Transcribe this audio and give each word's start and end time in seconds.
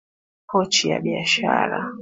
Pochi 0.49 0.89
ya 0.89 0.99
biashara. 1.03 1.79